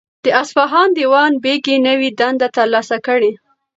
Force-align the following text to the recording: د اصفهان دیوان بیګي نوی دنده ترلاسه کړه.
د 0.25 0.27
اصفهان 0.41 0.89
دیوان 0.99 1.31
بیګي 1.43 1.75
نوی 1.87 2.09
دنده 2.19 2.47
ترلاسه 2.57 2.97
کړه. 3.05 3.31